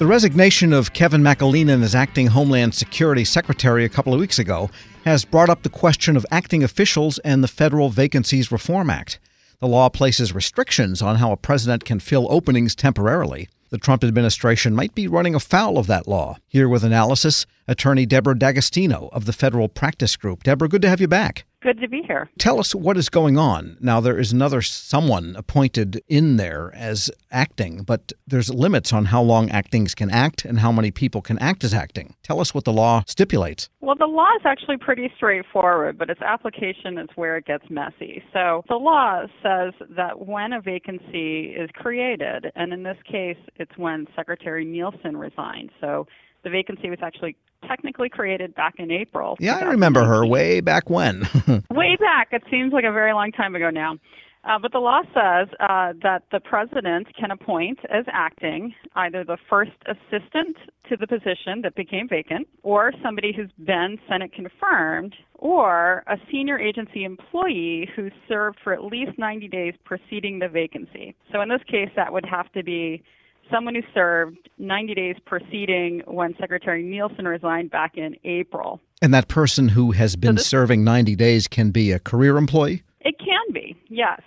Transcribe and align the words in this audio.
The 0.00 0.06
resignation 0.06 0.72
of 0.72 0.94
Kevin 0.94 1.20
McAleenan 1.20 1.82
as 1.82 1.94
acting 1.94 2.28
Homeland 2.28 2.74
Security 2.74 3.22
Secretary 3.22 3.84
a 3.84 3.88
couple 3.90 4.14
of 4.14 4.20
weeks 4.20 4.38
ago 4.38 4.70
has 5.04 5.26
brought 5.26 5.50
up 5.50 5.62
the 5.62 5.68
question 5.68 6.16
of 6.16 6.24
acting 6.30 6.64
officials 6.64 7.18
and 7.18 7.44
the 7.44 7.48
Federal 7.48 7.90
Vacancies 7.90 8.50
Reform 8.50 8.88
Act. 8.88 9.18
The 9.58 9.68
law 9.68 9.90
places 9.90 10.34
restrictions 10.34 11.02
on 11.02 11.16
how 11.16 11.32
a 11.32 11.36
president 11.36 11.84
can 11.84 12.00
fill 12.00 12.32
openings 12.32 12.74
temporarily. 12.74 13.50
The 13.68 13.76
Trump 13.76 14.02
administration 14.02 14.74
might 14.74 14.94
be 14.94 15.06
running 15.06 15.34
afoul 15.34 15.76
of 15.76 15.86
that 15.88 16.08
law. 16.08 16.38
Here 16.48 16.66
with 16.66 16.82
analysis, 16.82 17.44
attorney 17.68 18.06
Deborah 18.06 18.38
D'Agostino 18.38 19.10
of 19.12 19.26
the 19.26 19.34
Federal 19.34 19.68
Practice 19.68 20.16
Group. 20.16 20.44
Deborah, 20.44 20.70
good 20.70 20.80
to 20.80 20.88
have 20.88 21.02
you 21.02 21.08
back. 21.08 21.44
Good 21.62 21.78
to 21.80 21.88
be 21.88 22.00
here. 22.06 22.30
Tell 22.38 22.58
us 22.58 22.74
what 22.74 22.96
is 22.96 23.10
going 23.10 23.36
on. 23.36 23.76
Now, 23.80 24.00
there 24.00 24.18
is 24.18 24.32
another 24.32 24.62
someone 24.62 25.36
appointed 25.36 26.02
in 26.08 26.38
there 26.38 26.72
as 26.74 27.10
acting, 27.30 27.82
but 27.82 28.14
there's 28.26 28.48
limits 28.48 28.94
on 28.94 29.06
how 29.06 29.20
long 29.20 29.50
actings 29.50 29.94
can 29.94 30.10
act 30.10 30.46
and 30.46 30.60
how 30.60 30.72
many 30.72 30.90
people 30.90 31.20
can 31.20 31.38
act 31.38 31.62
as 31.62 31.74
acting. 31.74 32.14
Tell 32.22 32.40
us 32.40 32.54
what 32.54 32.64
the 32.64 32.72
law 32.72 33.04
stipulates. 33.06 33.68
Well, 33.82 33.94
the 33.94 34.06
law 34.06 34.30
is 34.36 34.46
actually 34.46 34.78
pretty 34.78 35.12
straightforward, 35.16 35.98
but 35.98 36.08
its 36.08 36.22
application 36.22 36.96
is 36.96 37.08
where 37.14 37.36
it 37.36 37.44
gets 37.44 37.64
messy. 37.68 38.22
So, 38.32 38.64
the 38.68 38.76
law 38.76 39.24
says 39.42 39.74
that 39.90 40.26
when 40.26 40.54
a 40.54 40.62
vacancy 40.62 41.48
is 41.48 41.68
created, 41.74 42.50
and 42.56 42.72
in 42.72 42.84
this 42.84 42.98
case, 43.04 43.36
it's 43.56 43.76
when 43.76 44.06
Secretary 44.16 44.64
Nielsen 44.64 45.14
resigned. 45.14 45.72
So, 45.78 46.06
the 46.42 46.48
vacancy 46.48 46.88
was 46.88 47.00
actually 47.02 47.36
technically 47.66 48.08
created 48.08 48.54
back 48.54 48.74
in 48.78 48.90
April. 48.90 49.36
Yeah, 49.40 49.56
I 49.58 49.64
remember 49.64 50.04
her 50.04 50.26
way 50.26 50.60
back 50.60 50.90
when. 50.90 51.28
way 51.70 51.96
back. 52.00 52.28
It 52.32 52.42
seems 52.50 52.72
like 52.72 52.84
a 52.84 52.92
very 52.92 53.12
long 53.12 53.32
time 53.32 53.54
ago 53.54 53.70
now. 53.70 53.96
Uh, 54.42 54.58
but 54.58 54.72
the 54.72 54.78
law 54.78 55.02
says 55.14 55.48
uh, 55.60 55.92
that 56.02 56.22
the 56.32 56.40
president 56.40 57.06
can 57.14 57.30
appoint 57.30 57.78
as 57.90 58.06
acting 58.10 58.74
either 58.96 59.22
the 59.22 59.36
first 59.50 59.72
assistant 59.86 60.56
to 60.88 60.96
the 60.96 61.06
position 61.06 61.60
that 61.62 61.74
became 61.74 62.08
vacant, 62.08 62.48
or 62.62 62.92
somebody 63.02 63.34
who's 63.36 63.50
been 63.66 63.98
Senate 64.08 64.32
confirmed, 64.32 65.14
or 65.34 66.02
a 66.06 66.16
senior 66.30 66.58
agency 66.58 67.04
employee 67.04 67.88
who 67.94 68.08
served 68.28 68.58
for 68.64 68.72
at 68.72 68.82
least 68.82 69.18
90 69.18 69.46
days 69.48 69.74
preceding 69.84 70.38
the 70.38 70.48
vacancy. 70.48 71.14
So 71.32 71.42
in 71.42 71.50
this 71.50 71.62
case, 71.70 71.90
that 71.96 72.12
would 72.12 72.24
have 72.24 72.50
to 72.52 72.64
be 72.64 73.02
someone 73.50 73.74
who 73.74 73.82
served 73.92 74.48
90 74.58 74.94
days 74.94 75.16
preceding 75.24 76.02
when 76.06 76.34
Secretary 76.38 76.82
Nielsen 76.82 77.26
resigned 77.26 77.70
back 77.70 77.96
in 77.96 78.16
April. 78.24 78.80
And 79.02 79.12
that 79.14 79.28
person 79.28 79.68
who 79.68 79.92
has 79.92 80.16
been 80.16 80.36
so 80.36 80.40
this, 80.40 80.46
serving 80.46 80.84
90 80.84 81.16
days 81.16 81.48
can 81.48 81.70
be 81.70 81.92
a 81.92 81.98
career 81.98 82.36
employee? 82.36 82.82
It 83.00 83.18
can 83.18 83.52
be, 83.52 83.76
yes. 83.88 84.20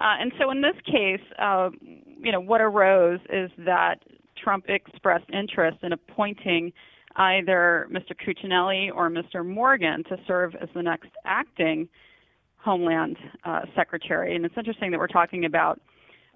Uh, 0.00 0.14
and 0.20 0.32
so 0.38 0.50
in 0.50 0.62
this 0.62 0.76
case, 0.86 1.20
uh, 1.38 1.70
you 2.20 2.32
know, 2.32 2.40
what 2.40 2.60
arose 2.60 3.20
is 3.30 3.50
that 3.58 3.96
Trump 4.42 4.66
expressed 4.68 5.28
interest 5.32 5.78
in 5.82 5.92
appointing 5.92 6.72
either 7.16 7.88
Mr. 7.90 8.12
Cuccinelli 8.14 8.90
or 8.94 9.10
Mr. 9.10 9.44
Morgan 9.44 10.04
to 10.04 10.16
serve 10.26 10.54
as 10.60 10.68
the 10.74 10.82
next 10.82 11.10
acting 11.24 11.88
Homeland 12.56 13.16
uh, 13.44 13.62
Secretary. 13.74 14.36
And 14.36 14.44
it's 14.44 14.56
interesting 14.56 14.90
that 14.92 14.98
we're 14.98 15.08
talking 15.08 15.44
about 15.44 15.80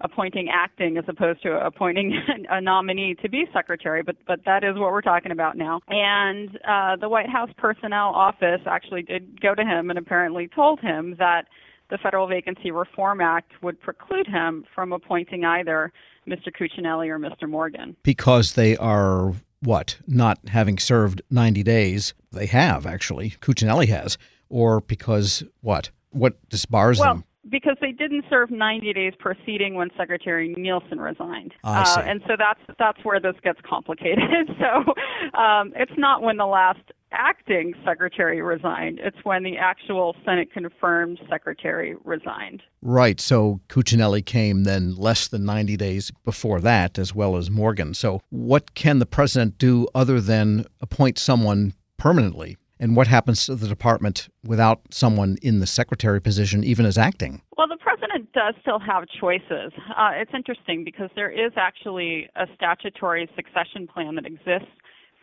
appointing 0.01 0.49
acting 0.53 0.97
as 0.97 1.05
opposed 1.07 1.41
to 1.43 1.53
appointing 1.65 2.19
a 2.49 2.59
nominee 2.59 3.15
to 3.15 3.29
be 3.29 3.45
secretary, 3.53 4.03
but 4.03 4.15
but 4.27 4.39
that 4.45 4.63
is 4.63 4.75
what 4.75 4.91
we're 4.91 5.01
talking 5.01 5.31
about 5.31 5.57
now. 5.57 5.79
And 5.87 6.57
uh, 6.67 6.95
the 6.97 7.09
White 7.09 7.29
House 7.29 7.49
Personnel 7.57 8.09
Office 8.09 8.61
actually 8.65 9.03
did 9.03 9.39
go 9.41 9.55
to 9.55 9.63
him 9.63 9.89
and 9.89 9.99
apparently 9.99 10.47
told 10.47 10.79
him 10.79 11.15
that 11.19 11.45
the 11.89 11.97
Federal 11.97 12.27
Vacancy 12.27 12.71
Reform 12.71 13.21
Act 13.21 13.51
would 13.61 13.79
preclude 13.79 14.27
him 14.27 14.65
from 14.73 14.93
appointing 14.93 15.45
either 15.45 15.91
Mr. 16.27 16.47
Cuccinelli 16.47 17.09
or 17.09 17.19
Mr. 17.19 17.47
Morgan 17.47 17.95
because 18.03 18.53
they 18.53 18.75
are 18.77 19.33
what 19.61 19.97
not 20.07 20.39
having 20.49 20.77
served 20.77 21.21
90 21.29 21.63
days. 21.63 22.13
They 22.31 22.47
have 22.47 22.85
actually. 22.85 23.31
Cuccinelli 23.41 23.87
has, 23.89 24.17
or 24.49 24.81
because 24.81 25.43
what? 25.61 25.89
What 26.11 26.37
disbars 26.49 26.99
well, 26.99 27.15
them? 27.15 27.23
Because 27.49 27.77
they 27.81 27.91
didn't 27.91 28.25
serve 28.29 28.51
90 28.51 28.93
days 28.93 29.13
preceding 29.19 29.75
when 29.75 29.89
Secretary 29.97 30.53
Nielsen 30.57 30.99
resigned. 30.99 31.53
I 31.63 31.83
see. 31.83 32.01
Uh, 32.01 32.03
and 32.03 32.21
so 32.27 32.33
that's 32.37 32.59
that's 32.79 33.03
where 33.03 33.19
this 33.19 33.35
gets 33.43 33.59
complicated. 33.67 34.23
so 34.59 35.37
um, 35.37 35.73
it's 35.75 35.91
not 35.97 36.21
when 36.21 36.37
the 36.37 36.45
last 36.45 36.79
acting 37.11 37.73
secretary 37.85 38.41
resigned; 38.41 38.99
it's 38.99 39.17
when 39.23 39.43
the 39.43 39.57
actual 39.57 40.15
Senate 40.25 40.51
confirmed 40.51 41.19
secretary 41.29 41.95
resigned. 42.03 42.63
Right. 42.81 43.19
So 43.19 43.59
Cuccinelli 43.67 44.25
came 44.25 44.63
then 44.63 44.95
less 44.95 45.27
than 45.27 45.45
90 45.45 45.77
days 45.77 46.11
before 46.23 46.59
that, 46.61 46.97
as 46.97 47.13
well 47.13 47.35
as 47.35 47.49
Morgan. 47.49 47.93
So 47.93 48.21
what 48.29 48.73
can 48.73 48.99
the 48.99 49.05
president 49.05 49.57
do 49.57 49.87
other 49.93 50.21
than 50.21 50.65
appoint 50.81 51.17
someone 51.17 51.73
permanently? 51.97 52.57
And 52.79 52.95
what 52.95 53.07
happens 53.07 53.45
to 53.45 53.55
the 53.55 53.67
department 53.67 54.29
without 54.43 54.81
someone 54.89 55.37
in 55.41 55.59
the 55.59 55.67
secretary 55.67 56.19
position, 56.19 56.63
even 56.63 56.85
as 56.85 56.97
acting? 56.97 57.41
Well, 57.57 57.67
the 57.67 57.77
president 57.77 58.31
does 58.33 58.55
still 58.61 58.79
have 58.79 59.03
choices. 59.19 59.71
Uh, 59.95 60.11
it's 60.15 60.31
interesting 60.33 60.83
because 60.83 61.09
there 61.15 61.29
is 61.29 61.51
actually 61.55 62.29
a 62.35 62.45
statutory 62.55 63.29
succession 63.35 63.87
plan 63.87 64.15
that 64.15 64.25
exists 64.25 64.73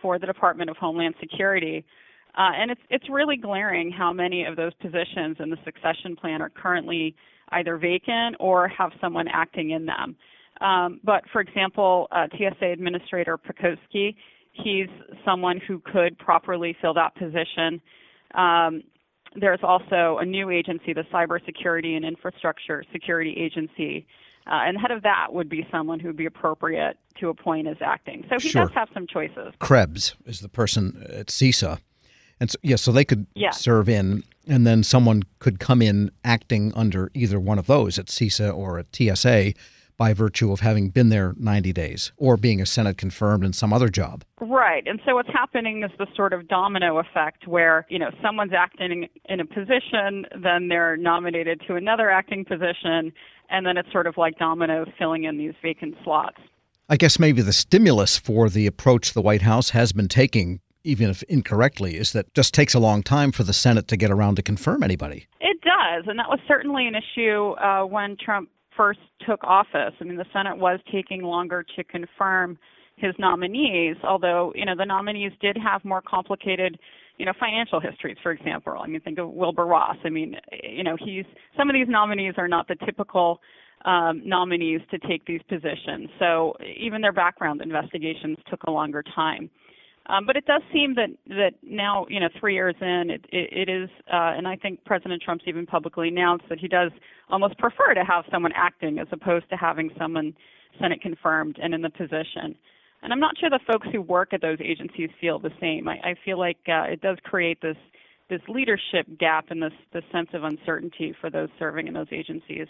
for 0.00 0.18
the 0.18 0.26
Department 0.26 0.70
of 0.70 0.76
Homeland 0.76 1.14
Security. 1.20 1.84
Uh, 2.38 2.52
and 2.56 2.70
it's 2.70 2.80
it's 2.90 3.08
really 3.10 3.36
glaring 3.36 3.90
how 3.90 4.12
many 4.12 4.44
of 4.44 4.56
those 4.56 4.72
positions 4.74 5.36
in 5.40 5.50
the 5.50 5.56
succession 5.64 6.14
plan 6.14 6.40
are 6.40 6.48
currently 6.48 7.14
either 7.50 7.76
vacant 7.76 8.36
or 8.38 8.68
have 8.68 8.92
someone 9.00 9.26
acting 9.26 9.70
in 9.70 9.86
them. 9.86 10.16
Um, 10.60 11.00
but 11.02 11.24
for 11.32 11.40
example, 11.40 12.06
uh, 12.12 12.28
TSA 12.36 12.66
Administrator 12.66 13.36
Pekoske 13.36 14.14
he's 14.62 14.88
someone 15.24 15.60
who 15.66 15.80
could 15.80 16.18
properly 16.18 16.76
fill 16.80 16.94
that 16.94 17.14
position. 17.14 17.80
Um, 18.34 18.82
there's 19.36 19.60
also 19.62 20.18
a 20.20 20.24
new 20.24 20.50
agency, 20.50 20.92
the 20.92 21.04
Cybersecurity 21.12 21.96
and 21.96 22.04
Infrastructure 22.04 22.84
Security 22.92 23.34
Agency, 23.38 24.06
uh, 24.46 24.62
and 24.66 24.76
the 24.76 24.80
head 24.80 24.90
of 24.90 25.02
that 25.02 25.28
would 25.32 25.48
be 25.48 25.66
someone 25.70 26.00
who 26.00 26.08
would 26.08 26.16
be 26.16 26.26
appropriate 26.26 26.98
to 27.20 27.28
appoint 27.28 27.68
as 27.68 27.76
acting. 27.80 28.24
So 28.28 28.38
he 28.40 28.48
sure. 28.48 28.64
does 28.64 28.74
have 28.74 28.88
some 28.92 29.06
choices. 29.06 29.52
Krebs 29.60 30.16
is 30.26 30.40
the 30.40 30.48
person 30.48 31.06
at 31.08 31.26
CISA. 31.26 31.78
And 32.40 32.50
so, 32.50 32.58
yeah, 32.62 32.76
so 32.76 32.90
they 32.90 33.04
could 33.04 33.26
yeah. 33.34 33.50
serve 33.50 33.88
in, 33.88 34.24
and 34.48 34.66
then 34.66 34.82
someone 34.82 35.24
could 35.38 35.60
come 35.60 35.82
in 35.82 36.10
acting 36.24 36.72
under 36.74 37.10
either 37.14 37.38
one 37.38 37.58
of 37.58 37.66
those 37.66 37.98
at 37.98 38.06
CISA 38.06 38.56
or 38.56 38.78
at 38.78 38.86
TSA 38.96 39.52
by 40.00 40.14
virtue 40.14 40.50
of 40.50 40.60
having 40.60 40.88
been 40.88 41.10
there 41.10 41.34
90 41.36 41.74
days 41.74 42.10
or 42.16 42.38
being 42.38 42.58
a 42.58 42.64
Senate 42.64 42.96
confirmed 42.96 43.44
in 43.44 43.52
some 43.52 43.70
other 43.70 43.90
job. 43.90 44.24
Right. 44.40 44.82
And 44.86 44.98
so 45.04 45.16
what's 45.16 45.28
happening 45.28 45.82
is 45.82 45.90
the 45.98 46.06
sort 46.16 46.32
of 46.32 46.48
domino 46.48 46.96
effect 46.96 47.46
where, 47.46 47.84
you 47.90 47.98
know, 47.98 48.10
someone's 48.22 48.54
acting 48.56 49.08
in 49.26 49.40
a 49.40 49.44
position, 49.44 50.24
then 50.42 50.68
they're 50.68 50.96
nominated 50.96 51.60
to 51.66 51.74
another 51.74 52.08
acting 52.08 52.46
position, 52.46 53.12
and 53.50 53.66
then 53.66 53.76
it's 53.76 53.92
sort 53.92 54.06
of 54.06 54.16
like 54.16 54.38
dominoes 54.38 54.88
filling 54.98 55.24
in 55.24 55.36
these 55.36 55.52
vacant 55.60 55.94
slots. 56.02 56.38
I 56.88 56.96
guess 56.96 57.18
maybe 57.18 57.42
the 57.42 57.52
stimulus 57.52 58.16
for 58.16 58.48
the 58.48 58.66
approach 58.66 59.12
the 59.12 59.20
White 59.20 59.42
House 59.42 59.70
has 59.70 59.92
been 59.92 60.08
taking 60.08 60.60
even 60.82 61.10
if 61.10 61.22
incorrectly, 61.24 61.96
is 61.98 62.12
that 62.12 62.32
just 62.32 62.54
takes 62.54 62.72
a 62.72 62.78
long 62.78 63.02
time 63.02 63.32
for 63.32 63.42
the 63.42 63.52
Senate 63.52 63.86
to 63.86 63.98
get 63.98 64.10
around 64.10 64.36
to 64.36 64.42
confirm 64.42 64.82
anybody. 64.82 65.26
It 65.38 65.60
does, 65.60 66.04
and 66.06 66.18
that 66.18 66.30
was 66.30 66.38
certainly 66.48 66.86
an 66.86 66.94
issue 66.94 67.50
uh, 67.62 67.84
when 67.84 68.16
Trump 68.16 68.48
first 68.80 69.00
took 69.28 69.44
office. 69.44 69.92
I 70.00 70.04
mean, 70.04 70.16
the 70.16 70.24
Senate 70.32 70.56
was 70.56 70.80
taking 70.90 71.20
longer 71.20 71.62
to 71.76 71.84
confirm 71.84 72.56
his 72.96 73.12
nominees, 73.18 73.96
although, 74.02 74.54
you 74.54 74.64
know, 74.64 74.74
the 74.74 74.86
nominees 74.86 75.32
did 75.42 75.54
have 75.58 75.84
more 75.84 76.00
complicated, 76.00 76.78
you 77.18 77.26
know, 77.26 77.32
financial 77.38 77.78
histories, 77.78 78.16
for 78.22 78.32
example. 78.32 78.78
I 78.82 78.86
mean, 78.86 79.02
think 79.02 79.18
of 79.18 79.30
Wilbur 79.32 79.66
Ross. 79.66 79.96
I 80.02 80.08
mean, 80.08 80.34
you 80.62 80.82
know, 80.82 80.96
he's 80.98 81.26
some 81.58 81.68
of 81.68 81.74
these 81.74 81.88
nominees 81.90 82.34
are 82.38 82.48
not 82.48 82.68
the 82.68 82.76
typical 82.86 83.40
um, 83.84 84.22
nominees 84.24 84.80
to 84.92 84.98
take 85.06 85.26
these 85.26 85.42
positions. 85.46 86.08
So 86.18 86.54
even 86.78 87.02
their 87.02 87.12
background 87.12 87.60
investigations 87.60 88.38
took 88.48 88.62
a 88.64 88.70
longer 88.70 89.02
time. 89.14 89.50
Um, 90.06 90.26
but 90.26 90.36
it 90.36 90.46
does 90.46 90.62
seem 90.72 90.94
that 90.94 91.10
that 91.28 91.52
now, 91.62 92.06
you 92.08 92.20
know, 92.20 92.28
three 92.38 92.54
years 92.54 92.74
in, 92.80 93.10
it, 93.10 93.24
it, 93.30 93.68
it 93.68 93.70
is, 93.70 93.88
uh, 94.12 94.34
and 94.36 94.48
I 94.48 94.56
think 94.56 94.84
President 94.84 95.22
Trump's 95.22 95.44
even 95.46 95.66
publicly 95.66 96.08
announced 96.08 96.46
that 96.48 96.58
he 96.58 96.68
does 96.68 96.90
almost 97.28 97.58
prefer 97.58 97.94
to 97.94 98.04
have 98.04 98.24
someone 98.30 98.52
acting 98.56 98.98
as 98.98 99.06
opposed 99.12 99.48
to 99.50 99.56
having 99.56 99.90
someone 99.98 100.34
Senate 100.80 101.00
confirmed 101.00 101.58
and 101.62 101.74
in 101.74 101.82
the 101.82 101.90
position. 101.90 102.56
And 103.02 103.12
I'm 103.12 103.20
not 103.20 103.38
sure 103.38 103.50
the 103.50 103.60
folks 103.70 103.88
who 103.92 104.02
work 104.02 104.32
at 104.32 104.42
those 104.42 104.58
agencies 104.60 105.10
feel 105.20 105.38
the 105.38 105.52
same. 105.60 105.88
I, 105.88 105.96
I 106.02 106.14
feel 106.24 106.38
like 106.38 106.58
uh, 106.68 106.84
it 106.84 107.00
does 107.00 107.18
create 107.22 107.60
this 107.60 107.76
this 108.28 108.40
leadership 108.48 109.06
gap 109.18 109.46
and 109.50 109.62
this 109.62 109.72
this 109.92 110.04
sense 110.12 110.28
of 110.34 110.44
uncertainty 110.44 111.14
for 111.20 111.30
those 111.30 111.48
serving 111.58 111.88
in 111.88 111.94
those 111.94 112.06
agencies. 112.12 112.68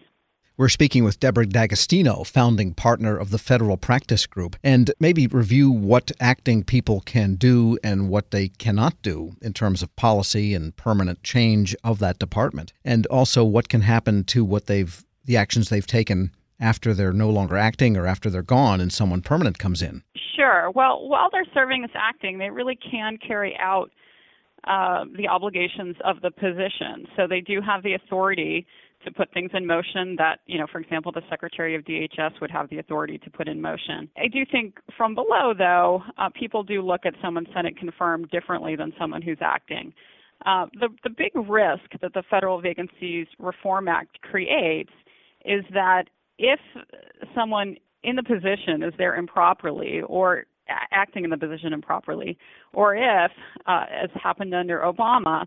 We're 0.57 0.69
speaking 0.69 1.05
with 1.05 1.21
Deborah 1.21 1.47
D'Agostino, 1.47 2.23
founding 2.25 2.75
partner 2.75 3.17
of 3.17 3.31
the 3.31 3.39
Federal 3.39 3.79
Practice 3.79 4.27
Group, 4.27 4.57
and 4.63 4.91
maybe 5.01 5.27
review 5.27 5.71
what 5.71 6.13
acting 6.21 6.65
people 6.65 7.01
can 7.01 7.37
do 7.37 7.79
and 7.83 8.11
what 8.11 8.31
they 8.31 8.49
cannot 8.49 9.01
do 9.01 9.33
in 9.41 9.55
terms 9.55 9.83
of 9.83 9.95
policy 9.97 10.53
and 10.55 10.77
permanent 10.77 11.23
change 11.23 11.75
of 11.83 11.99
that 12.01 12.19
department, 12.19 12.75
and 12.85 13.07
also 13.07 13.43
what 13.43 13.69
can 13.71 13.81
happen 13.83 14.25
to 14.25 14.45
what 14.45 14.67
they've 14.67 15.05
the 15.25 15.37
actions 15.37 15.69
they've 15.69 15.87
taken 15.87 16.33
after 16.59 16.93
they're 16.93 17.13
no 17.13 17.31
longer 17.31 17.57
acting 17.57 17.97
or 17.97 18.07
after 18.07 18.29
they're 18.29 18.43
gone 18.43 18.81
and 18.81 18.93
someone 18.93 19.23
permanent 19.23 19.59
comes 19.59 19.81
in? 19.81 20.03
Sure. 20.37 20.71
Well, 20.71 21.09
while 21.09 21.29
they're 21.31 21.45
serving 21.55 21.85
as 21.85 21.91
acting, 21.95 22.39
they 22.39 22.51
really 22.51 22.77
can 22.91 23.17
carry 23.17 23.57
out 23.59 23.91
uh, 24.65 25.05
the 25.17 25.29
obligations 25.29 25.97
of 26.05 26.21
the 26.21 26.31
position. 26.31 27.07
So 27.17 27.27
they 27.27 27.41
do 27.41 27.61
have 27.61 27.83
the 27.83 27.95
authority 27.95 28.67
to 29.05 29.11
put 29.11 29.33
things 29.33 29.51
in 29.55 29.67
motion 29.67 30.15
that, 30.17 30.41
you 30.47 30.59
know, 30.59 30.67
for 30.71 30.81
example, 30.81 31.13
the 31.13 31.23
Secretary 31.31 31.75
of 31.75 31.85
DHS 31.85 32.41
would 32.41 32.51
have 32.51 32.69
the 32.71 32.79
authority 32.79 33.19
to 33.19 33.31
put 33.31 33.49
in 33.49 33.61
motion. 33.61 34.09
I 34.17 34.29
do 34.29 34.45
think 34.51 34.77
from 34.97 35.15
below, 35.15 35.55
though, 35.57 36.03
uh, 36.19 36.29
people 36.39 36.63
do 36.63 36.83
look 36.83 37.07
at 37.07 37.15
someone 37.23 37.47
Senate 37.55 37.77
confirmed 37.79 38.31
differently 38.31 38.77
than 38.77 38.93
someone 38.99 39.23
who's 39.23 39.39
acting. 39.41 39.93
Uh, 40.47 40.67
the, 40.75 40.89
the 41.05 41.11
big 41.11 41.33
risk 41.35 42.01
that 42.01 42.13
the 42.15 42.23
Federal 42.31 42.61
Vacancies 42.61 43.27
Reform 43.39 43.89
Act 43.89 44.21
creates 44.23 44.93
is 45.45 45.65
that 45.73 46.05
if 46.39 46.61
someone 47.35 47.77
in 48.03 48.17
the 48.17 48.23
position 48.23 48.83
is 48.83 48.95
there 48.97 49.17
improperly 49.17 50.01
or 50.07 50.45
acting 50.93 51.25
in 51.25 51.31
the 51.31 51.37
position 51.37 51.73
improperly, 51.73 52.39
or 52.73 52.95
if, 52.95 53.31
uh, 53.67 53.85
as 53.91 54.11
happened 54.15 54.55
under 54.55 54.79
Obama, 54.81 55.45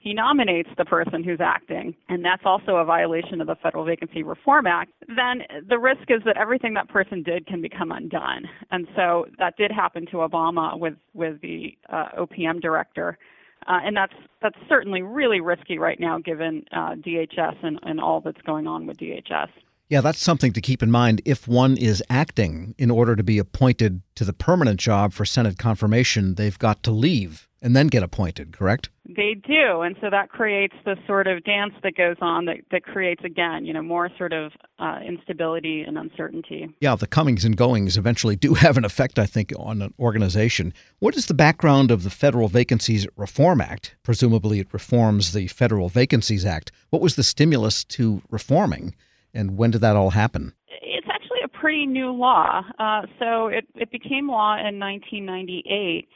he 0.00 0.14
nominates 0.14 0.70
the 0.78 0.86
person 0.86 1.22
who's 1.22 1.40
acting, 1.42 1.94
and 2.08 2.24
that's 2.24 2.42
also 2.46 2.76
a 2.76 2.84
violation 2.86 3.42
of 3.42 3.46
the 3.46 3.54
Federal 3.62 3.84
Vacancy 3.84 4.22
Reform 4.22 4.66
Act, 4.66 4.92
then 5.08 5.42
the 5.68 5.78
risk 5.78 6.04
is 6.08 6.22
that 6.24 6.38
everything 6.38 6.72
that 6.72 6.88
person 6.88 7.22
did 7.22 7.46
can 7.46 7.60
become 7.60 7.92
undone. 7.92 8.44
And 8.70 8.88
so 8.96 9.26
that 9.38 9.58
did 9.58 9.70
happen 9.70 10.06
to 10.06 10.18
Obama 10.18 10.78
with 10.78 10.94
with 11.12 11.42
the 11.42 11.76
uh, 11.90 12.06
OPM 12.18 12.62
director. 12.62 13.18
Uh, 13.66 13.80
and 13.84 13.94
that's 13.94 14.14
that's 14.40 14.56
certainly 14.70 15.02
really 15.02 15.42
risky 15.42 15.78
right 15.78 16.00
now, 16.00 16.18
given 16.18 16.64
uh, 16.72 16.94
DHS 16.94 17.62
and, 17.62 17.78
and 17.82 18.00
all 18.00 18.22
that's 18.22 18.40
going 18.46 18.66
on 18.66 18.86
with 18.86 18.96
DHS. 18.96 19.48
Yeah, 19.90 20.00
that's 20.00 20.20
something 20.20 20.54
to 20.54 20.62
keep 20.62 20.82
in 20.82 20.90
mind 20.90 21.20
if 21.26 21.46
one 21.46 21.76
is 21.76 22.02
acting 22.08 22.74
in 22.78 22.90
order 22.90 23.16
to 23.16 23.22
be 23.22 23.38
appointed 23.38 24.00
to 24.14 24.24
the 24.24 24.32
permanent 24.32 24.80
job 24.80 25.12
for 25.12 25.26
Senate 25.26 25.58
confirmation, 25.58 26.36
they've 26.36 26.58
got 26.58 26.82
to 26.84 26.90
leave 26.90 27.49
and 27.62 27.76
then 27.76 27.88
get 27.88 28.02
appointed, 28.02 28.52
correct? 28.52 28.90
They 29.04 29.34
do. 29.34 29.82
And 29.82 29.96
so 30.00 30.08
that 30.10 30.30
creates 30.30 30.74
the 30.84 30.96
sort 31.06 31.26
of 31.26 31.44
dance 31.44 31.74
that 31.82 31.96
goes 31.96 32.16
on 32.20 32.46
that, 32.46 32.58
that 32.70 32.84
creates, 32.84 33.22
again, 33.24 33.64
you 33.64 33.72
know, 33.72 33.82
more 33.82 34.08
sort 34.16 34.32
of 34.32 34.52
uh, 34.78 35.00
instability 35.06 35.82
and 35.82 35.98
uncertainty. 35.98 36.68
Yeah, 36.80 36.94
the 36.94 37.06
comings 37.06 37.44
and 37.44 37.56
goings 37.56 37.96
eventually 37.96 38.36
do 38.36 38.54
have 38.64 38.76
an 38.76 38.84
effect, 38.84 39.18
I 39.18 39.26
think, 39.26 39.52
on 39.58 39.82
an 39.82 39.94
organization. 39.98 40.72
What 41.00 41.16
is 41.16 41.26
the 41.26 41.34
background 41.34 41.90
of 41.90 42.02
the 42.02 42.10
Federal 42.10 42.48
Vacancies 42.48 43.06
Reform 43.16 43.60
Act? 43.60 43.96
Presumably 44.02 44.60
it 44.60 44.72
reforms 44.72 45.32
the 45.32 45.48
Federal 45.48 45.88
Vacancies 45.88 46.46
Act. 46.46 46.72
What 46.90 47.02
was 47.02 47.16
the 47.16 47.24
stimulus 47.24 47.84
to 47.84 48.22
reforming? 48.30 48.94
And 49.34 49.56
when 49.56 49.70
did 49.70 49.80
that 49.82 49.96
all 49.96 50.10
happen? 50.10 50.54
It's 50.82 51.06
actually 51.08 51.40
a 51.44 51.48
pretty 51.48 51.86
new 51.86 52.10
law. 52.10 52.62
Uh, 52.78 53.02
so 53.18 53.48
it, 53.48 53.66
it 53.74 53.90
became 53.90 54.28
law 54.28 54.56
in 54.56 54.78
1998. 54.78 56.08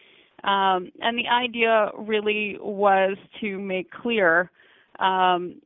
Um, 0.45 0.91
and 1.01 1.19
the 1.19 1.29
idea 1.29 1.91
really 1.99 2.57
was 2.61 3.17
to 3.41 3.59
make 3.59 3.91
clear, 3.91 4.51
um, 4.99 5.61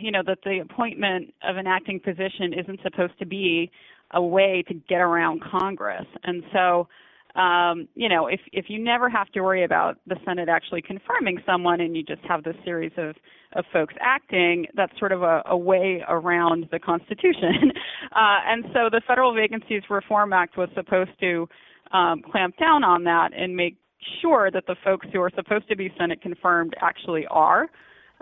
you 0.00 0.10
know, 0.10 0.22
that 0.26 0.38
the 0.44 0.58
appointment 0.58 1.32
of 1.42 1.56
an 1.56 1.66
acting 1.66 2.00
position 2.00 2.52
isn't 2.52 2.80
supposed 2.82 3.18
to 3.18 3.26
be 3.26 3.70
a 4.12 4.22
way 4.22 4.62
to 4.68 4.74
get 4.74 5.00
around 5.00 5.42
Congress. 5.42 6.06
And 6.24 6.42
so 6.52 6.88
um, 7.34 7.88
you 7.94 8.08
know, 8.08 8.26
if 8.26 8.40
if 8.52 8.66
you 8.68 8.82
never 8.82 9.08
have 9.08 9.28
to 9.28 9.40
worry 9.40 9.64
about 9.64 9.98
the 10.06 10.16
Senate 10.24 10.48
actually 10.48 10.82
confirming 10.82 11.38
someone, 11.46 11.80
and 11.80 11.96
you 11.96 12.02
just 12.02 12.22
have 12.22 12.42
this 12.42 12.56
series 12.64 12.92
of 12.96 13.14
of 13.54 13.64
folks 13.72 13.94
acting, 14.00 14.66
that's 14.74 14.96
sort 14.98 15.12
of 15.12 15.22
a, 15.22 15.42
a 15.46 15.56
way 15.56 16.02
around 16.08 16.68
the 16.72 16.78
Constitution. 16.78 17.72
uh, 18.12 18.40
and 18.46 18.64
so 18.72 18.88
the 18.90 19.00
Federal 19.06 19.34
Vacancies 19.34 19.82
Reform 19.88 20.32
Act 20.32 20.56
was 20.56 20.68
supposed 20.74 21.10
to 21.20 21.48
um, 21.92 22.22
clamp 22.22 22.56
down 22.58 22.84
on 22.84 23.04
that 23.04 23.32
and 23.36 23.56
make 23.56 23.76
sure 24.20 24.50
that 24.50 24.66
the 24.66 24.76
folks 24.82 25.06
who 25.12 25.20
are 25.20 25.30
supposed 25.34 25.68
to 25.68 25.76
be 25.76 25.92
Senate 25.98 26.22
confirmed 26.22 26.74
actually 26.80 27.26
are. 27.26 27.68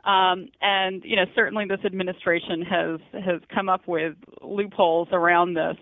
Um, 0.05 0.49
and 0.61 1.03
you 1.05 1.17
know, 1.17 1.25
certainly 1.35 1.67
this 1.67 1.85
administration 1.85 2.63
has 2.63 3.01
has 3.25 3.41
come 3.53 3.69
up 3.69 3.87
with 3.87 4.15
loopholes 4.43 5.09
around 5.13 5.55
this. 5.55 5.77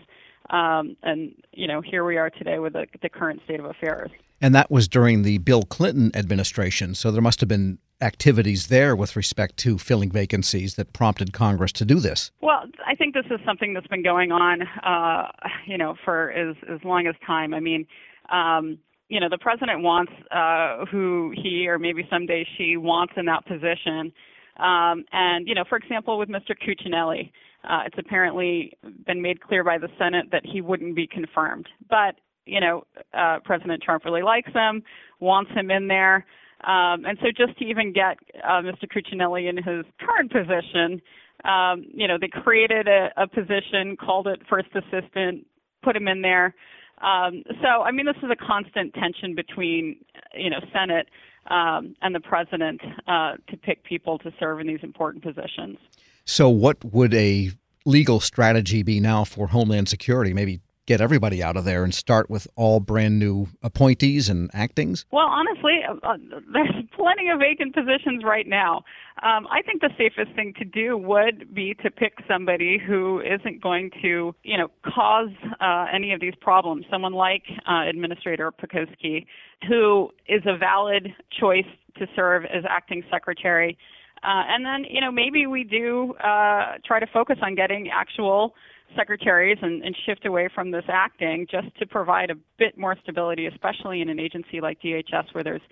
Um, 0.50 0.96
and 1.02 1.34
you 1.52 1.66
know, 1.66 1.80
here 1.80 2.04
we 2.04 2.16
are 2.16 2.30
today 2.30 2.58
with 2.58 2.72
the, 2.72 2.86
the 3.02 3.08
current 3.08 3.40
state 3.44 3.60
of 3.60 3.66
affairs. 3.66 4.10
And 4.40 4.54
that 4.54 4.70
was 4.70 4.86
during 4.88 5.22
the 5.22 5.38
Bill 5.38 5.62
Clinton 5.62 6.10
administration, 6.14 6.94
so 6.94 7.10
there 7.10 7.22
must 7.22 7.40
have 7.40 7.48
been 7.48 7.78
activities 8.00 8.66
there 8.68 8.94
with 8.94 9.16
respect 9.16 9.56
to 9.58 9.78
filling 9.78 10.10
vacancies 10.10 10.74
that 10.74 10.92
prompted 10.92 11.32
Congress 11.32 11.72
to 11.72 11.84
do 11.84 11.98
this. 12.00 12.30
Well, 12.40 12.64
I 12.86 12.94
think 12.94 13.14
this 13.14 13.26
is 13.30 13.40
something 13.44 13.74
that's 13.74 13.86
been 13.86 14.02
going 14.02 14.32
on, 14.32 14.62
uh, 14.62 15.28
you 15.66 15.78
know, 15.78 15.96
for 16.04 16.30
as 16.32 16.56
as 16.68 16.80
long 16.84 17.06
as 17.06 17.14
time. 17.26 17.54
I 17.54 17.60
mean. 17.60 17.86
Um, 18.30 18.78
you 19.08 19.20
know, 19.20 19.28
the 19.28 19.38
president 19.38 19.82
wants 19.82 20.12
uh, 20.32 20.84
who 20.90 21.32
he 21.40 21.68
or 21.68 21.78
maybe 21.78 22.04
someday 22.10 22.44
she 22.56 22.76
wants 22.76 23.12
in 23.16 23.26
that 23.26 23.46
position. 23.46 24.12
Um, 24.56 25.04
and, 25.12 25.46
you 25.46 25.54
know, 25.54 25.64
for 25.68 25.76
example, 25.76 26.18
with 26.18 26.28
Mr. 26.28 26.54
Cuccinelli, 26.56 27.30
uh, 27.68 27.82
it's 27.86 27.96
apparently 27.98 28.76
been 29.06 29.20
made 29.22 29.40
clear 29.40 29.62
by 29.62 29.78
the 29.78 29.88
Senate 29.98 30.26
that 30.32 30.42
he 30.44 30.60
wouldn't 30.60 30.96
be 30.96 31.06
confirmed. 31.06 31.68
But, 31.88 32.16
you 32.46 32.60
know, 32.60 32.84
uh, 33.12 33.38
President 33.44 33.82
Trump 33.82 34.04
really 34.04 34.22
likes 34.22 34.52
him, 34.52 34.82
wants 35.20 35.50
him 35.52 35.70
in 35.70 35.88
there. 35.88 36.24
Um, 36.64 37.04
and 37.04 37.18
so 37.20 37.28
just 37.36 37.58
to 37.58 37.64
even 37.64 37.92
get 37.92 38.18
uh, 38.42 38.62
Mr. 38.62 38.84
Cuccinelli 38.84 39.48
in 39.48 39.56
his 39.56 39.84
current 40.00 40.32
position, 40.32 41.00
um, 41.44 41.84
you 41.92 42.08
know, 42.08 42.16
they 42.20 42.28
created 42.28 42.88
a, 42.88 43.10
a 43.16 43.28
position, 43.28 43.96
called 43.96 44.26
it 44.26 44.40
first 44.48 44.68
assistant, 44.74 45.46
put 45.82 45.94
him 45.94 46.08
in 46.08 46.22
there. 46.22 46.54
Um, 47.02 47.42
so, 47.62 47.82
I 47.82 47.92
mean, 47.92 48.06
this 48.06 48.16
is 48.22 48.30
a 48.30 48.36
constant 48.36 48.94
tension 48.94 49.34
between, 49.34 49.96
you 50.34 50.48
know, 50.48 50.60
Senate 50.72 51.08
um, 51.50 51.94
and 52.00 52.14
the 52.14 52.20
president 52.20 52.80
uh, 53.06 53.34
to 53.48 53.56
pick 53.56 53.84
people 53.84 54.18
to 54.18 54.32
serve 54.40 54.60
in 54.60 54.66
these 54.66 54.80
important 54.82 55.22
positions. 55.22 55.76
So, 56.24 56.48
what 56.48 56.82
would 56.84 57.14
a 57.14 57.50
legal 57.84 58.18
strategy 58.18 58.82
be 58.82 58.98
now 58.98 59.24
for 59.24 59.48
Homeland 59.48 59.88
Security? 59.88 60.32
Maybe 60.32 60.60
get 60.86 61.00
everybody 61.00 61.42
out 61.42 61.56
of 61.56 61.64
there 61.64 61.84
and 61.84 61.94
start 61.94 62.30
with 62.30 62.46
all 62.56 62.80
brand 62.80 63.18
new 63.18 63.48
appointees 63.62 64.28
and 64.28 64.50
actings? 64.54 65.04
Well, 65.10 65.26
honestly, 65.26 65.80
uh, 65.88 65.94
uh, 66.02 66.16
there's 66.52 66.70
plenty 66.96 67.28
of 67.28 67.40
vacant 67.40 67.74
positions 67.74 68.22
right 68.24 68.46
now. 68.46 68.84
Um, 69.22 69.46
I 69.50 69.62
think 69.62 69.80
the 69.80 69.90
safest 69.98 70.34
thing 70.36 70.54
to 70.58 70.64
do 70.64 70.96
would 70.96 71.54
be 71.54 71.74
to 71.82 71.90
pick 71.90 72.14
somebody 72.28 72.78
who 72.78 73.20
isn't 73.20 73.62
going 73.62 73.90
to, 74.02 74.34
you 74.42 74.58
know, 74.58 74.68
cause 74.84 75.30
uh, 75.60 75.86
any 75.92 76.12
of 76.12 76.20
these 76.20 76.34
problems. 76.40 76.84
Someone 76.90 77.14
like 77.14 77.42
uh, 77.68 77.88
Administrator 77.88 78.52
Pekoske, 78.52 79.26
who 79.68 80.10
is 80.28 80.42
a 80.46 80.56
valid 80.56 81.08
choice 81.38 81.66
to 81.98 82.06
serve 82.14 82.44
as 82.44 82.64
acting 82.68 83.02
secretary. 83.10 83.76
Uh, 84.22 84.42
and 84.48 84.64
then, 84.64 84.84
you 84.88 85.00
know, 85.00 85.10
maybe 85.10 85.46
we 85.46 85.64
do 85.64 86.14
uh, 86.14 86.74
try 86.84 87.00
to 87.00 87.06
focus 87.12 87.38
on 87.42 87.54
getting 87.54 87.88
actual 87.92 88.54
secretaries 88.94 89.58
and, 89.62 89.82
and 89.82 89.96
shift 90.06 90.26
away 90.26 90.48
from 90.54 90.70
this 90.70 90.84
acting 90.88 91.46
just 91.50 91.74
to 91.78 91.86
provide 91.86 92.30
a 92.30 92.34
bit 92.58 92.78
more 92.78 92.96
stability, 93.02 93.46
especially 93.46 94.00
in 94.00 94.08
an 94.08 94.20
agency 94.20 94.60
like 94.60 94.80
DHS 94.80 95.32
where 95.32 95.44
there's 95.44 95.62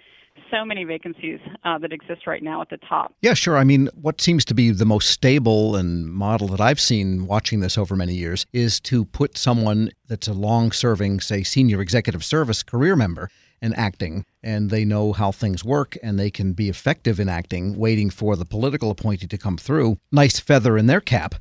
so 0.50 0.64
many 0.64 0.85
vacancies 0.85 1.38
uh, 1.64 1.78
that 1.78 1.92
exist 1.92 2.26
right 2.26 2.42
now 2.42 2.61
at 2.61 2.68
the 2.68 2.76
top. 2.76 3.14
Yeah, 3.23 3.35
sure. 3.35 3.56
I 3.56 3.64
mean, 3.64 3.88
what 3.94 4.21
seems 4.21 4.44
to 4.47 4.54
be 4.54 4.71
the 4.71 4.85
most 4.85 5.11
stable 5.11 5.76
and 5.76 6.12
model 6.12 6.49
that 6.49 6.61
I've 6.61 6.80
seen 6.80 7.26
watching 7.26 7.61
this 7.61 7.78
over 7.78 7.94
many 7.94 8.14
years 8.14 8.47
is 8.52 8.80
to 8.80 9.04
put 9.04 9.38
someone 9.38 9.90
that's 10.09 10.28
a 10.28 10.33
long 10.33 10.73
serving, 10.73 11.21
say, 11.21 11.42
senior 11.42 11.80
executive 11.80 12.25
service 12.25 12.62
career 12.62 12.97
member 12.97 13.30
and 13.62 13.76
acting, 13.76 14.25
and 14.42 14.71
they 14.71 14.85
know 14.85 15.12
how 15.12 15.33
things 15.33 15.64
work 15.64 15.97
and 16.02 16.18
they 16.18 16.30
can 16.30 16.52
be 16.52 16.68
effective 16.68 17.18
in 17.18 17.28
acting, 17.28 17.76
waiting 17.76 18.11
for 18.11 18.37
the 18.37 18.44
political 18.44 18.90
appointee 18.90 19.26
to 19.26 19.38
come 19.38 19.56
through. 19.56 19.97
Nice 20.12 20.38
feather 20.38 20.76
in 20.76 20.87
their 20.87 21.00
cap 21.00 21.37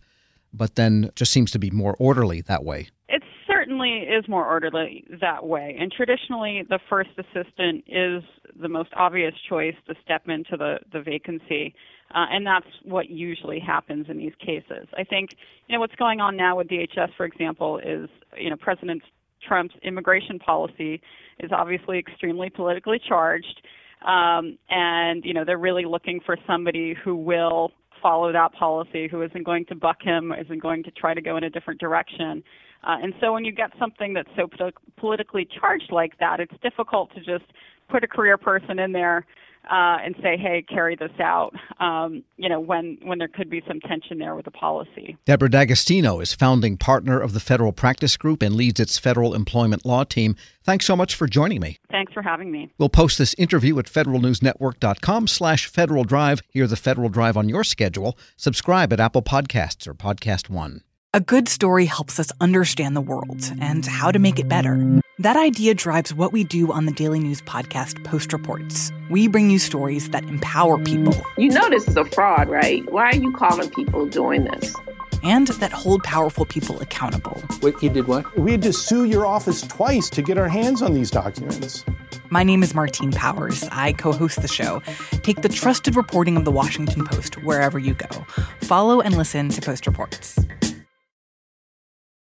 but 0.53 0.75
then 0.75 1.12
just 1.15 1.31
seems 1.31 1.51
to 1.51 1.60
be 1.60 1.72
more 1.72 1.95
orderly 2.00 2.41
that 2.41 2.63
way. 2.63 2.89
It 3.10 3.24
certainly 3.48 4.00
is 4.00 4.27
more 4.27 4.45
orderly 4.45 5.05
that 5.22 5.45
way. 5.45 5.75
And 5.79 5.91
traditionally, 5.91 6.63
the 6.69 6.79
first 6.89 7.10
assistant 7.17 7.83
is 7.88 8.24
the 8.60 8.69
most 8.69 8.89
obvious 8.95 9.33
choice 9.50 9.75
to 9.88 9.95
step 10.03 10.27
into 10.27 10.57
the, 10.57 10.79
the 10.91 11.01
vacancy. 11.01 11.74
Uh, 12.13 12.25
and 12.29 12.45
that's 12.45 12.67
what 12.83 13.10
usually 13.10 13.60
happens 13.60 14.05
in 14.10 14.17
these 14.17 14.33
cases. 14.39 14.88
I 14.98 15.03
think, 15.03 15.31
you 15.67 15.75
know, 15.75 15.79
what's 15.79 15.95
going 15.95 16.19
on 16.19 16.38
now 16.38 16.57
with 16.57 16.67
DHS, 16.67 17.15
for 17.17 17.25
example, 17.25 17.79
is, 17.79 18.10
you 18.38 18.50
know, 18.50 18.55
President 18.55 19.01
Trump's 19.48 19.75
immigration 19.81 20.39
policy 20.39 21.01
is 21.39 21.51
obviously 21.51 21.98
extremely 21.98 22.50
politically 22.50 23.00
charged. 23.07 23.62
Um, 24.05 24.57
and, 24.69 25.24
you 25.24 25.33
know, 25.33 25.45
they're 25.45 25.57
really 25.57 25.86
looking 25.86 26.19
for 26.25 26.38
somebody 26.45 26.93
who 27.03 27.15
will 27.15 27.72
follow 28.03 28.31
that 28.33 28.53
policy, 28.53 29.07
who 29.07 29.24
isn't 29.24 29.43
going 29.43 29.65
to 29.65 29.75
buck 29.75 30.01
him, 30.01 30.33
isn't 30.33 30.62
going 30.62 30.83
to 30.83 30.91
try 30.91 31.13
to 31.15 31.22
go 31.22 31.38
in 31.38 31.45
a 31.45 31.50
different 31.50 31.79
direction. 31.79 32.43
Uh, 32.83 32.98
and 33.01 33.13
so 33.22 33.31
when 33.33 33.45
you 33.45 33.53
get 33.53 33.72
something 33.79 34.13
that's 34.13 34.29
so 34.36 34.48
politically 34.98 35.48
charged 35.60 35.91
like 35.91 36.19
that, 36.19 36.41
it's 36.41 36.53
difficult 36.62 37.10
to 37.15 37.22
just 37.22 37.45
put 37.89 38.03
a 38.03 38.07
career 38.07 38.38
person 38.38 38.77
in 38.77 38.91
there 38.91 39.25
uh, 39.70 39.98
and 40.03 40.15
say, 40.22 40.38
"Hey, 40.38 40.63
carry 40.67 40.96
this 40.96 41.12
out." 41.20 41.53
Um, 41.79 42.24
you 42.38 42.50
know, 42.50 42.60
when 42.60 42.98
when 43.03 43.20
there 43.20 43.27
could 43.27 43.50
be 43.50 43.62
some 43.67 43.79
tension 43.79 44.20
there 44.20 44.36
with 44.36 44.46
the 44.46 44.51
policy. 44.51 45.17
Deborah 45.25 45.50
D'Agostino 45.50 46.20
is 46.20 46.34
founding 46.34 46.77
partner 46.77 47.20
of 47.20 47.34
the 47.34 47.39
Federal 47.39 47.72
Practice 47.72 48.17
Group 48.17 48.41
and 48.41 48.55
leads 48.55 48.79
its 48.79 48.98
federal 48.98 49.34
employment 49.34 49.86
law 49.86 50.03
team. 50.03 50.36
Thanks 50.63 50.86
so 50.86 50.96
much 50.96 51.15
for 51.15 51.27
joining 51.27 51.60
me. 51.60 51.79
Thanks 51.91 52.13
for 52.13 52.22
having 52.22 52.51
me. 52.51 52.72
We'll 52.77 52.89
post 52.89 53.17
this 53.17 53.34
interview 53.38 53.77
at 53.79 53.86
federalnewsnetwork.com 53.86 55.27
slash 55.27 55.67
Federal 55.67 56.03
Drive. 56.03 56.41
Hear 56.50 56.67
the 56.67 56.75
Federal 56.75 57.10
Drive 57.10 57.38
on 57.38 57.50
your 57.50 57.63
schedule. 57.63 58.17
Subscribe 58.38 58.93
at 58.93 59.00
Apple 59.00 59.22
Podcasts 59.24 59.88
or 59.88 59.93
Podcast 59.93 60.50
One. 60.50 60.82
A 61.15 61.22
good 61.22 61.48
story 61.48 61.86
helps 61.86 62.20
us 62.20 62.32
understand 62.41 62.96
the 62.96 63.01
world 63.01 63.53
and 63.62 63.86
how 63.86 64.10
to 64.10 64.17
make 64.17 64.39
it 64.39 64.50
better. 64.50 65.00
That 65.20 65.38
idea 65.38 65.75
drives 65.75 66.12
what 66.12 66.34
we 66.34 66.43
do 66.43 66.72
on 66.72 66.88
the 66.88 66.91
daily 66.91 67.20
news 67.20 67.39
podcast 67.39 68.03
Post 68.03 68.34
Reports. 68.34 68.91
We 69.12 69.27
bring 69.27 69.51
you 69.51 69.60
stories 69.60 70.10
that 70.10 70.24
empower 70.24 70.79
people. 70.79 71.15
You 71.38 71.50
know 71.50 71.70
this 71.70 71.88
is 71.88 71.98
a 71.98 72.05
fraud, 72.05 72.50
right? 72.50 72.91
Why 72.91 73.12
are 73.12 73.15
you 73.15 73.32
calling 73.32 73.70
people 73.70 74.08
doing 74.08 74.46
this? 74.46 74.75
And 75.22 75.50
that 75.50 75.72
hold 75.72 76.03
powerful 76.03 76.46
people 76.46 76.82
accountable. 76.82 77.43
Wait, 77.62 77.75
you 77.84 77.91
did 77.91 78.08
what? 78.08 78.36
We 78.36 78.53
had 78.53 78.63
to 78.63 78.74
sue 78.74 79.05
your 79.05 79.27
office 79.27 79.62
twice 79.62 80.10
to 80.10 80.24
get 80.24 80.39
our 80.39 80.50
hands 80.50 80.82
on 80.82 80.96
these 80.96 81.12
documents. 81.12 81.86
My 82.32 82.41
name 82.41 82.63
is 82.63 82.74
Martine 82.74 83.12
Powers. 83.12 83.63
I 83.72 83.93
co 83.93 84.13
host 84.13 84.41
the 84.41 84.48
show. 84.48 84.82
Take 85.22 85.43
the 85.43 85.50
trusted 85.50 85.96
reporting 85.96 86.38
of 86.38 86.43
the 86.46 86.51
Washington 86.51 87.05
Post 87.05 87.43
wherever 87.43 87.77
you 87.77 87.93
go. 87.93 88.25
Follow 88.62 89.00
and 89.00 89.15
listen 89.15 89.50
to 89.50 89.62
Post 89.62 89.86
Reports. 89.86 90.39